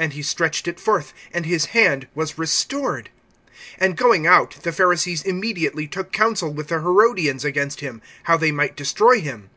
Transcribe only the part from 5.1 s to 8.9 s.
immediately took counsel with the Herodians against him, how they might